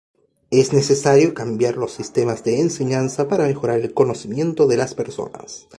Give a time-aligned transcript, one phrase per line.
[0.49, 5.67] Es necesario cambiar los sistemas de enseñanza para mejorar el conocimiento de las personas.